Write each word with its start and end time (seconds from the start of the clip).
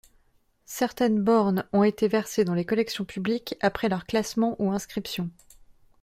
Certaines 0.65 1.21
bornes 1.21 1.63
ont 1.73 1.83
été 1.83 2.07
versées 2.07 2.43
dans 2.43 2.55
les 2.55 2.65
collections 2.65 3.05
publiques 3.05 3.53
après 3.61 3.87
leur 3.87 4.07
classement 4.07 4.55
ou 4.57 4.71
inscription. 4.71 5.29